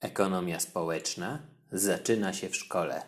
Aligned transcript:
Ekonomia 0.00 0.60
społeczna 0.60 1.38
zaczyna 1.72 2.32
się 2.32 2.48
w 2.48 2.56
szkole. 2.56 3.02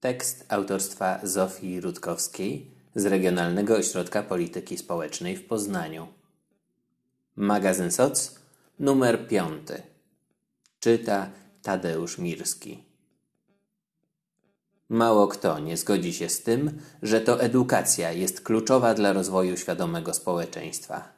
Tekst 0.00 0.44
autorstwa 0.48 1.20
Zofii 1.22 1.80
Rutkowskiej 1.80 2.70
z 2.94 3.06
Regionalnego 3.06 3.76
Ośrodka 3.76 4.22
Polityki 4.22 4.78
Społecznej 4.78 5.36
w 5.36 5.46
Poznaniu. 5.46 6.08
Magazyn 7.36 7.90
Soc, 7.90 8.38
numer 8.78 9.28
5. 9.28 9.68
Czyta 10.80 11.30
Tadeusz 11.62 12.18
Mirski. 12.18 12.84
Mało 14.88 15.28
kto 15.28 15.58
nie 15.58 15.76
zgodzi 15.76 16.12
się 16.12 16.28
z 16.28 16.42
tym, 16.42 16.80
że 17.02 17.20
to 17.20 17.40
edukacja 17.40 18.12
jest 18.12 18.40
kluczowa 18.40 18.94
dla 18.94 19.12
rozwoju 19.12 19.56
świadomego 19.56 20.14
społeczeństwa. 20.14 21.17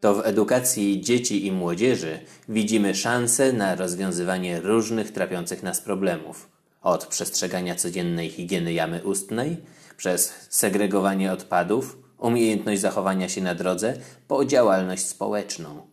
To 0.00 0.14
w 0.14 0.26
edukacji 0.26 1.00
dzieci 1.00 1.46
i 1.46 1.52
młodzieży 1.52 2.18
widzimy 2.48 2.94
szansę 2.94 3.52
na 3.52 3.74
rozwiązywanie 3.74 4.60
różnych 4.60 5.12
trapiących 5.12 5.62
nas 5.62 5.80
problemów. 5.80 6.48
Od 6.82 7.06
przestrzegania 7.06 7.74
codziennej 7.74 8.30
higieny 8.30 8.72
jamy 8.72 9.04
ustnej, 9.04 9.56
przez 9.96 10.34
segregowanie 10.50 11.32
odpadów, 11.32 11.98
umiejętność 12.18 12.80
zachowania 12.80 13.28
się 13.28 13.40
na 13.40 13.54
drodze, 13.54 13.94
po 14.28 14.44
działalność 14.44 15.06
społeczną. 15.06 15.86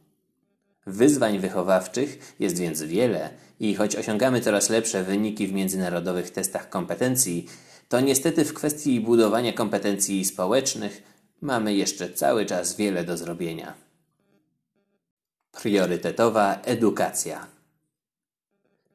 Wyzwań 0.88 1.40
wychowawczych 1.40 2.36
jest 2.40 2.60
więc 2.60 2.84
wiele 2.84 3.30
i 3.60 3.76
choć 3.76 3.96
osiągamy 3.96 4.42
coraz 4.42 4.70
lepsze 4.70 5.04
wyniki 5.04 5.48
w 5.48 5.54
międzynarodowych 5.54 6.30
testach 6.30 6.70
kompetencji, 6.70 7.48
to 7.90 8.00
niestety 8.00 8.46
w 8.46 8.54
kwestii 8.54 9.00
budowania 9.00 9.54
kompetencji 9.54 10.26
społecznych 10.26 11.04
mamy 11.42 11.74
jeszcze 11.74 12.10
cały 12.10 12.46
czas 12.46 12.76
wiele 12.76 13.04
do 13.04 13.18
zrobienia. 13.18 13.74
Priorytetowa 15.62 16.62
edukacja. 16.64 17.48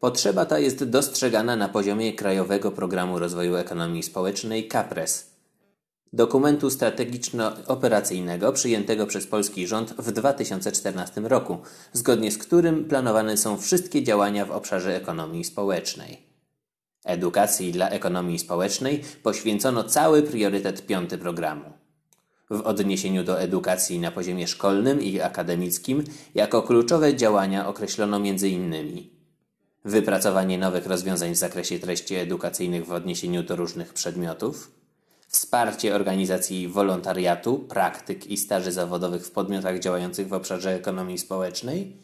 Potrzeba 0.00 0.46
ta 0.46 0.58
jest 0.58 0.84
dostrzegana 0.84 1.56
na 1.56 1.68
poziomie 1.68 2.12
Krajowego 2.12 2.70
Programu 2.70 3.18
Rozwoju 3.18 3.56
Ekonomii 3.56 4.02
Społecznej 4.02 4.68
KAPRES, 4.68 5.30
dokumentu 6.12 6.70
strategiczno-operacyjnego 6.70 8.52
przyjętego 8.52 9.06
przez 9.06 9.26
polski 9.26 9.66
rząd 9.66 9.94
w 9.98 10.12
2014 10.12 11.20
roku, 11.20 11.58
zgodnie 11.92 12.32
z 12.32 12.38
którym 12.38 12.84
planowane 12.84 13.36
są 13.36 13.58
wszystkie 13.58 14.02
działania 14.02 14.44
w 14.46 14.50
obszarze 14.50 14.96
ekonomii 14.96 15.44
społecznej. 15.44 16.22
Edukacji 17.04 17.72
dla 17.72 17.88
ekonomii 17.88 18.38
społecznej 18.38 19.04
poświęcono 19.22 19.84
cały 19.84 20.22
priorytet 20.22 20.86
piąty 20.86 21.18
programu 21.18 21.87
w 22.50 22.60
odniesieniu 22.60 23.24
do 23.24 23.40
edukacji 23.40 23.98
na 23.98 24.10
poziomie 24.10 24.46
szkolnym 24.46 25.02
i 25.02 25.20
akademickim 25.20 26.04
jako 26.34 26.62
kluczowe 26.62 27.16
działania 27.16 27.68
określono 27.68 28.16
m.in. 28.16 28.74
wypracowanie 29.84 30.58
nowych 30.58 30.86
rozwiązań 30.86 31.34
w 31.34 31.38
zakresie 31.38 31.78
treści 31.78 32.14
edukacyjnych 32.14 32.86
w 32.86 32.92
odniesieniu 32.92 33.42
do 33.42 33.56
różnych 33.56 33.94
przedmiotów, 33.94 34.70
wsparcie 35.28 35.94
organizacji 35.94 36.68
wolontariatu, 36.68 37.58
praktyk 37.58 38.26
i 38.26 38.36
staży 38.36 38.72
zawodowych 38.72 39.26
w 39.26 39.30
podmiotach 39.30 39.78
działających 39.78 40.28
w 40.28 40.32
obszarze 40.32 40.74
ekonomii 40.74 41.18
społecznej, 41.18 41.96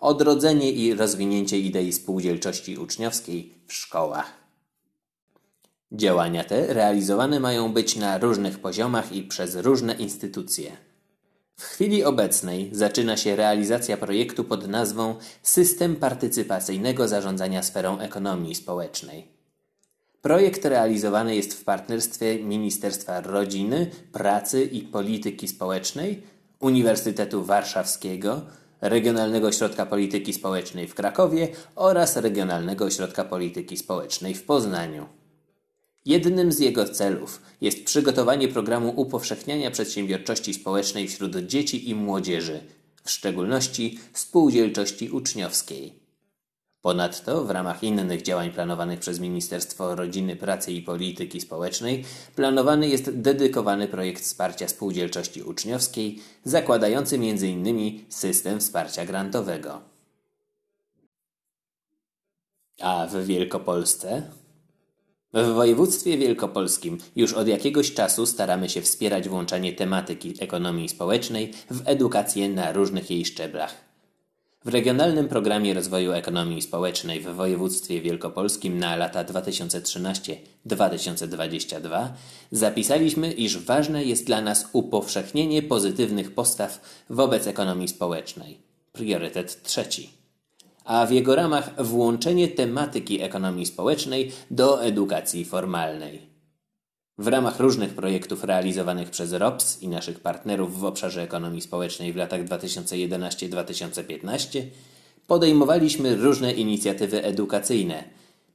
odrodzenie 0.00 0.72
i 0.72 0.94
rozwinięcie 0.94 1.58
idei 1.58 1.92
spółdzielczości 1.92 2.78
uczniowskiej 2.78 3.54
w 3.66 3.72
szkołach. 3.72 4.39
Działania 5.92 6.44
te 6.44 6.74
realizowane 6.74 7.40
mają 7.40 7.72
być 7.72 7.96
na 7.96 8.18
różnych 8.18 8.58
poziomach 8.58 9.12
i 9.12 9.22
przez 9.22 9.56
różne 9.56 9.94
instytucje. 9.94 10.72
W 11.56 11.64
chwili 11.64 12.04
obecnej 12.04 12.70
zaczyna 12.72 13.16
się 13.16 13.36
realizacja 13.36 13.96
projektu 13.96 14.44
pod 14.44 14.68
nazwą 14.68 15.14
System 15.42 15.96
partycypacyjnego 15.96 17.08
zarządzania 17.08 17.62
sferą 17.62 17.98
ekonomii 17.98 18.54
społecznej. 18.54 19.28
Projekt 20.22 20.64
realizowany 20.64 21.36
jest 21.36 21.54
w 21.54 21.64
partnerstwie 21.64 22.38
Ministerstwa 22.38 23.20
Rodziny, 23.20 23.90
Pracy 24.12 24.64
i 24.64 24.82
Polityki 24.82 25.48
Społecznej, 25.48 26.22
Uniwersytetu 26.60 27.44
Warszawskiego, 27.44 28.40
Regionalnego 28.80 29.48
Ośrodka 29.48 29.86
Polityki 29.86 30.32
Społecznej 30.32 30.88
w 30.88 30.94
Krakowie 30.94 31.48
oraz 31.76 32.16
Regionalnego 32.16 32.84
Ośrodka 32.84 33.24
Polityki 33.24 33.76
Społecznej 33.76 34.34
w 34.34 34.44
Poznaniu. 34.44 35.19
Jednym 36.04 36.52
z 36.52 36.58
jego 36.58 36.88
celów 36.88 37.42
jest 37.60 37.84
przygotowanie 37.84 38.48
programu 38.48 38.92
upowszechniania 38.96 39.70
przedsiębiorczości 39.70 40.54
społecznej 40.54 41.08
wśród 41.08 41.36
dzieci 41.36 41.90
i 41.90 41.94
młodzieży, 41.94 42.60
w 43.04 43.10
szczególności 43.10 43.98
spółdzielczości 44.12 45.10
uczniowskiej. 45.10 46.00
Ponadto 46.82 47.44
w 47.44 47.50
ramach 47.50 47.82
innych 47.82 48.22
działań 48.22 48.50
planowanych 48.50 49.00
przez 49.00 49.20
Ministerstwo 49.20 49.94
Rodziny, 49.94 50.36
Pracy 50.36 50.72
i 50.72 50.82
Polityki 50.82 51.40
Społecznej 51.40 52.04
planowany 52.36 52.88
jest 52.88 53.10
dedykowany 53.10 53.88
projekt 53.88 54.22
wsparcia 54.22 54.68
spółdzielczości 54.68 55.42
uczniowskiej, 55.42 56.18
zakładający 56.44 57.16
m.in. 57.16 58.04
system 58.08 58.60
wsparcia 58.60 59.06
grantowego. 59.06 59.80
A 62.80 63.06
w 63.06 63.24
Wielkopolsce 63.24 64.30
w 65.32 65.46
województwie 65.46 66.18
wielkopolskim 66.18 66.98
już 67.16 67.32
od 67.32 67.48
jakiegoś 67.48 67.94
czasu 67.94 68.26
staramy 68.26 68.68
się 68.68 68.82
wspierać 68.82 69.28
włączanie 69.28 69.72
tematyki 69.72 70.34
ekonomii 70.40 70.88
społecznej 70.88 71.52
w 71.70 71.82
edukację 71.84 72.48
na 72.48 72.72
różnych 72.72 73.10
jej 73.10 73.24
szczeblach. 73.24 73.74
W 74.64 74.68
Regionalnym 74.68 75.28
Programie 75.28 75.74
Rozwoju 75.74 76.12
Ekonomii 76.12 76.62
Społecznej 76.62 77.20
w 77.20 77.28
województwie 77.28 78.00
wielkopolskim 78.00 78.78
na 78.78 78.96
lata 78.96 79.24
2013-2022 79.24 82.08
zapisaliśmy, 82.52 83.32
iż 83.32 83.58
ważne 83.58 84.04
jest 84.04 84.26
dla 84.26 84.40
nas 84.40 84.68
upowszechnienie 84.72 85.62
pozytywnych 85.62 86.34
postaw 86.34 86.80
wobec 87.10 87.46
ekonomii 87.46 87.88
społecznej. 87.88 88.58
Priorytet 88.92 89.62
trzeci 89.62 90.19
a 90.84 91.06
w 91.06 91.12
jego 91.12 91.36
ramach 91.36 91.84
włączenie 91.84 92.48
tematyki 92.48 93.22
ekonomii 93.22 93.66
społecznej 93.66 94.32
do 94.50 94.84
edukacji 94.84 95.44
formalnej. 95.44 96.30
W 97.18 97.26
ramach 97.26 97.60
różnych 97.60 97.94
projektów 97.94 98.44
realizowanych 98.44 99.10
przez 99.10 99.32
ROPS 99.32 99.82
i 99.82 99.88
naszych 99.88 100.20
partnerów 100.20 100.80
w 100.80 100.84
obszarze 100.84 101.22
ekonomii 101.22 101.60
społecznej 101.60 102.12
w 102.12 102.16
latach 102.16 102.44
2011-2015 102.44 104.62
podejmowaliśmy 105.26 106.16
różne 106.16 106.52
inicjatywy 106.52 107.24
edukacyjne. 107.24 108.04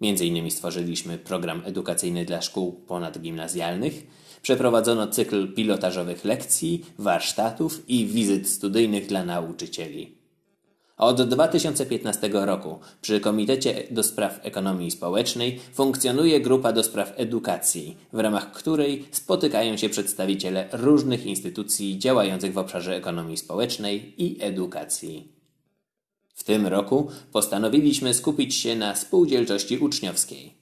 Między 0.02 0.26
innymi 0.26 0.52
stworzyliśmy 0.52 1.18
program 1.18 1.62
edukacyjny 1.66 2.26
dla 2.26 2.42
szkół 2.42 2.72
ponadgimnazjalnych, 2.72 4.08
przeprowadzono 4.42 5.08
cykl 5.08 5.54
pilotażowych 5.54 6.26
lekcji, 6.26 6.86
warsztatów 7.00 7.90
i 7.90 8.06
wizyt 8.06 8.50
studyjnych 8.50 9.08
dla 9.08 9.26
nauczycieli. 9.26 10.25
Od 10.98 11.22
2015 11.22 12.30
roku 12.34 12.80
przy 13.02 13.20
Komitecie 13.20 13.84
do 13.92 14.04
Spraw 14.04 14.40
Ekonomii 14.44 14.92
Społecznej 14.92 15.60
funkcjonuje 15.74 16.42
grupa 16.42 16.74
do 16.74 16.84
spraw 16.84 17.14
edukacji, 17.16 17.98
w 18.14 18.20
ramach 18.20 18.52
której 18.52 19.06
spotykają 19.12 19.78
się 19.78 19.90
przedstawiciele 19.90 20.70
różnych 20.72 21.26
instytucji 21.26 22.00
działających 22.00 22.54
w 22.54 22.58
obszarze 22.58 22.96
ekonomii 22.96 23.38
społecznej 23.38 24.24
i 24.24 24.44
edukacji. 24.44 25.32
W 26.34 26.44
tym 26.44 26.68
roku 26.68 27.08
postanowiliśmy 27.32 28.14
skupić 28.14 28.56
się 28.56 28.76
na 28.76 28.96
spółdzielczości 28.96 29.78
uczniowskiej. 29.78 30.54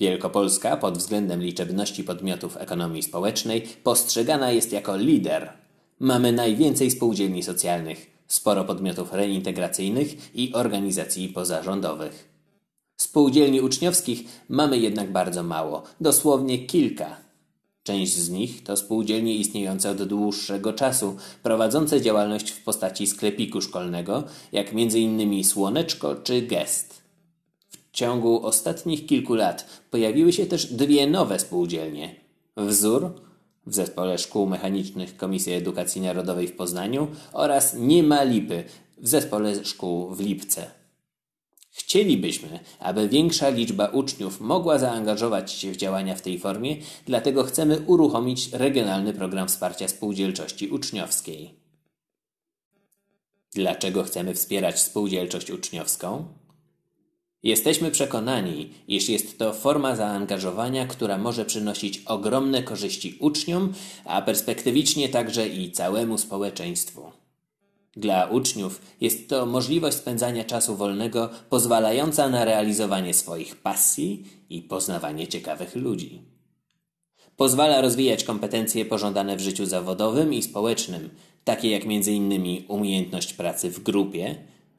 Wielkopolska 0.00 0.76
pod 0.76 0.98
względem 0.98 1.42
liczebności 1.42 2.04
podmiotów 2.04 2.56
ekonomii 2.56 3.02
społecznej 3.02 3.62
postrzegana 3.82 4.50
jest 4.50 4.72
jako 4.72 4.96
lider. 4.96 5.52
Mamy 6.00 6.32
najwięcej 6.32 6.90
spółdzielni 6.90 7.42
socjalnych– 7.42 8.06
sporo 8.28 8.64
podmiotów 8.64 9.12
reintegracyjnych 9.12 10.34
i 10.34 10.52
organizacji 10.52 11.28
pozarządowych. 11.28 12.28
Spółdzielni 12.96 13.60
uczniowskich 13.60 14.24
mamy 14.48 14.78
jednak 14.78 15.12
bardzo 15.12 15.42
mało, 15.42 15.82
dosłownie 16.00 16.58
kilka. 16.66 17.16
Część 17.82 18.16
z 18.16 18.30
nich 18.30 18.62
to 18.64 18.76
spółdzielnie 18.76 19.34
istniejące 19.34 19.90
od 19.90 20.02
dłuższego 20.02 20.72
czasu, 20.72 21.16
prowadzące 21.42 22.00
działalność 22.00 22.50
w 22.50 22.64
postaci 22.64 23.06
sklepiku 23.06 23.60
szkolnego, 23.60 24.24
jak 24.52 24.68
m.in. 24.72 25.44
Słoneczko 25.44 26.14
czy 26.14 26.42
Gest. 26.42 27.02
W 27.70 27.90
ciągu 27.92 28.46
ostatnich 28.46 29.06
kilku 29.06 29.34
lat 29.34 29.66
pojawiły 29.90 30.32
się 30.32 30.46
też 30.46 30.66
dwie 30.66 31.06
nowe 31.06 31.38
spółdzielnie. 31.38 32.14
Wzór 32.56 33.27
w 33.68 33.74
Zespole 33.74 34.18
Szkół 34.18 34.46
Mechanicznych 34.46 35.16
Komisji 35.16 35.52
Edukacji 35.52 36.00
Narodowej 36.00 36.48
w 36.48 36.56
Poznaniu 36.56 37.08
oraz 37.32 37.74
Nie 37.74 38.02
ma 38.02 38.22
lipy 38.22 38.64
w 38.98 39.08
Zespole 39.08 39.64
Szkół 39.64 40.14
w 40.14 40.20
Lipce. 40.20 40.70
Chcielibyśmy, 41.70 42.60
aby 42.80 43.08
większa 43.08 43.48
liczba 43.48 43.86
uczniów 43.86 44.40
mogła 44.40 44.78
zaangażować 44.78 45.52
się 45.52 45.72
w 45.72 45.76
działania 45.76 46.14
w 46.14 46.22
tej 46.22 46.38
formie, 46.38 46.76
dlatego 47.06 47.44
chcemy 47.44 47.80
uruchomić 47.80 48.52
regionalny 48.52 49.12
program 49.12 49.48
wsparcia 49.48 49.88
spółdzielczości 49.88 50.68
uczniowskiej. 50.68 51.54
Dlaczego 53.54 54.04
chcemy 54.04 54.34
wspierać 54.34 54.80
spółdzielczość 54.80 55.50
uczniowską? 55.50 56.24
Jesteśmy 57.42 57.90
przekonani, 57.90 58.70
iż 58.88 59.08
jest 59.08 59.38
to 59.38 59.52
forma 59.52 59.96
zaangażowania, 59.96 60.86
która 60.86 61.18
może 61.18 61.44
przynosić 61.44 62.02
ogromne 62.06 62.62
korzyści 62.62 63.16
uczniom, 63.20 63.72
a 64.04 64.22
perspektywicznie 64.22 65.08
także 65.08 65.48
i 65.48 65.72
całemu 65.72 66.18
społeczeństwu. 66.18 67.12
Dla 67.96 68.26
uczniów 68.26 68.80
jest 69.00 69.28
to 69.28 69.46
możliwość 69.46 69.96
spędzania 69.96 70.44
czasu 70.44 70.76
wolnego 70.76 71.30
pozwalająca 71.50 72.28
na 72.28 72.44
realizowanie 72.44 73.14
swoich 73.14 73.56
pasji 73.56 74.24
i 74.50 74.62
poznawanie 74.62 75.28
ciekawych 75.28 75.76
ludzi. 75.76 76.22
Pozwala 77.36 77.80
rozwijać 77.80 78.24
kompetencje 78.24 78.84
pożądane 78.84 79.36
w 79.36 79.40
życiu 79.40 79.66
zawodowym 79.66 80.34
i 80.34 80.42
społecznym, 80.42 81.10
takie 81.44 81.70
jak 81.70 81.82
m.in. 81.84 82.64
umiejętność 82.68 83.32
pracy 83.32 83.70
w 83.70 83.82
grupie, 83.82 84.36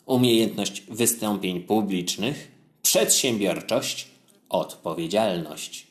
umiejętność 0.09 0.81
wystąpień 0.81 1.61
publicznych, 1.61 2.51
przedsiębiorczość, 2.81 4.07
odpowiedzialność. 4.49 5.87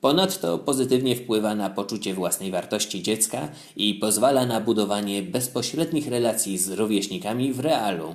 Ponadto 0.00 0.58
pozytywnie 0.58 1.16
wpływa 1.16 1.54
na 1.54 1.70
poczucie 1.70 2.14
własnej 2.14 2.50
wartości 2.50 3.02
dziecka 3.02 3.48
i 3.76 3.94
pozwala 3.94 4.46
na 4.46 4.60
budowanie 4.60 5.22
bezpośrednich 5.22 6.08
relacji 6.08 6.58
z 6.58 6.70
rówieśnikami 6.70 7.52
w 7.52 7.60
realu. 7.60 8.14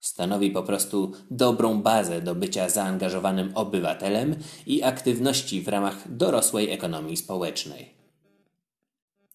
Stanowi 0.00 0.50
po 0.50 0.62
prostu 0.62 1.12
dobrą 1.30 1.82
bazę 1.82 2.22
do 2.22 2.34
bycia 2.34 2.68
zaangażowanym 2.68 3.52
obywatelem 3.54 4.36
i 4.66 4.82
aktywności 4.82 5.62
w 5.62 5.68
ramach 5.68 6.16
dorosłej 6.16 6.70
ekonomii 6.70 7.16
społecznej. 7.16 7.94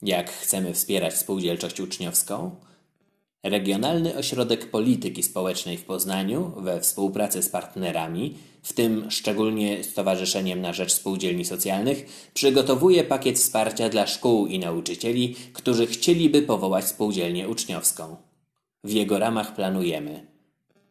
Jak 0.02 0.32
chcemy 0.32 0.74
wspierać 0.74 1.18
spółdzielczość 1.18 1.80
uczniowską? 1.80 2.56
Regionalny 3.46 4.16
Ośrodek 4.16 4.72
Polityki 4.72 5.24
Społecznej 5.24 5.78
w 5.78 5.86
Poznaniu, 5.86 6.52
we 6.58 6.82
współpracy 6.82 7.44
z 7.44 7.50
partnerami, 7.50 8.34
w 8.62 8.74
tym 8.74 9.12
szczególnie 9.12 9.84
Stowarzyszeniem 9.84 10.62
na 10.62 10.74
Rzecz 10.74 10.94
Spółdzielni 10.94 11.46
Socjalnych, 11.46 12.30
przygotowuje 12.34 13.04
pakiet 13.04 13.38
wsparcia 13.38 13.90
dla 13.90 14.08
szkół 14.08 14.48
i 14.48 14.60
nauczycieli, 14.60 15.36
którzy 15.54 15.88
chcieliby 15.88 16.42
powołać 16.42 16.88
spółdzielnię 16.88 17.50
uczniowską. 17.50 18.16
W 18.84 18.92
jego 18.92 19.20
ramach 19.20 19.56
planujemy 19.56 20.26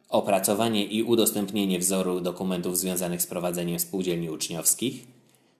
opracowanie 0.09 0.85
i 0.85 1.03
udostępnienie 1.03 1.79
wzoru 1.79 2.21
dokumentów 2.21 2.77
związanych 2.77 3.21
z 3.21 3.27
prowadzeniem 3.27 3.79
spółdzielni 3.79 4.29
uczniowskich, 4.29 5.07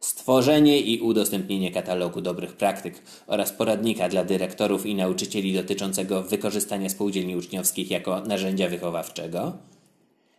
stworzenie 0.06 0.80
i 0.80 1.02
udostępnienie 1.02 1.72
katalogu 1.72 2.22
dobrych 2.22 2.54
praktyk 2.54 3.02
oraz 3.28 3.52
poradnika 3.52 4.10
dla 4.10 4.24
dyrektorów 4.24 4.86
i 4.86 4.96
nauczycieli 4.96 5.54
dotyczącego 5.54 6.24
wykorzystania 6.24 6.90
spółdzielni 6.90 7.36
uczniowskich 7.36 7.92
jako 7.92 8.22
narzędzia 8.22 8.69
wychowawczego, 8.69 9.54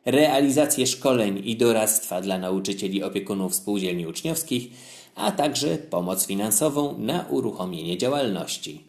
realizację 0.05 0.87
szkoleń 0.87 1.43
i 1.45 1.57
doradztwa 1.57 2.21
dla 2.21 2.39
nauczycieli 2.39 3.03
opiekunów 3.03 3.55
spółdzielni 3.55 4.07
uczniowskich, 4.07 4.71
a 5.15 5.33
także 5.33 5.79
pomoc 5.79 6.27
finansową 6.27 6.99
na 6.99 7.27
uruchomienie 7.31 7.99
działalności. 7.99 8.86